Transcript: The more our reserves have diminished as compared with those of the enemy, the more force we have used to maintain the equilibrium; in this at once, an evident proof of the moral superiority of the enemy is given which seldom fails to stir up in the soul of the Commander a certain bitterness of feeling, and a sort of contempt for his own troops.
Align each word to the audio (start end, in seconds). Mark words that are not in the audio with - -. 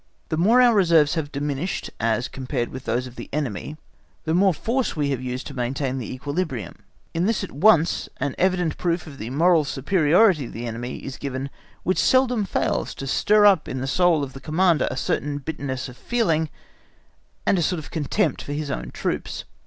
The 0.29 0.35
more 0.35 0.63
our 0.63 0.73
reserves 0.73 1.13
have 1.13 1.31
diminished 1.31 1.91
as 1.99 2.27
compared 2.27 2.69
with 2.69 2.85
those 2.85 3.05
of 3.05 3.17
the 3.17 3.29
enemy, 3.31 3.77
the 4.23 4.33
more 4.33 4.51
force 4.51 4.95
we 4.95 5.11
have 5.11 5.21
used 5.21 5.45
to 5.45 5.53
maintain 5.53 5.99
the 5.99 6.11
equilibrium; 6.11 6.81
in 7.13 7.27
this 7.27 7.43
at 7.43 7.51
once, 7.51 8.09
an 8.17 8.33
evident 8.39 8.79
proof 8.79 9.05
of 9.05 9.19
the 9.19 9.29
moral 9.29 9.63
superiority 9.63 10.45
of 10.45 10.53
the 10.53 10.65
enemy 10.65 10.97
is 11.05 11.17
given 11.17 11.51
which 11.83 11.99
seldom 11.99 12.45
fails 12.45 12.95
to 12.95 13.05
stir 13.05 13.45
up 13.45 13.67
in 13.67 13.79
the 13.79 13.85
soul 13.85 14.23
of 14.23 14.33
the 14.33 14.41
Commander 14.41 14.87
a 14.89 14.97
certain 14.97 15.37
bitterness 15.37 15.87
of 15.87 15.95
feeling, 15.97 16.49
and 17.45 17.59
a 17.59 17.61
sort 17.61 17.77
of 17.77 17.91
contempt 17.91 18.41
for 18.41 18.53
his 18.53 18.71
own 18.71 18.89
troops. 18.89 19.43